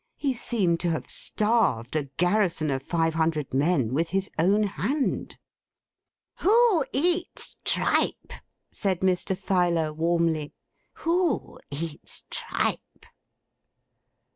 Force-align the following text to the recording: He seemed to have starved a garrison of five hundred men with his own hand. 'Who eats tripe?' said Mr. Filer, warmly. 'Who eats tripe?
He 0.17 0.33
seemed 0.33 0.79
to 0.79 0.89
have 0.89 1.07
starved 1.11 1.95
a 1.95 2.05
garrison 2.17 2.71
of 2.71 2.81
five 2.81 3.13
hundred 3.13 3.53
men 3.53 3.93
with 3.93 4.09
his 4.09 4.31
own 4.39 4.63
hand. 4.63 5.37
'Who 6.37 6.83
eats 6.91 7.57
tripe?' 7.63 8.33
said 8.71 9.01
Mr. 9.01 9.37
Filer, 9.37 9.93
warmly. 9.93 10.55
'Who 11.05 11.59
eats 11.69 12.23
tripe? 12.31 13.05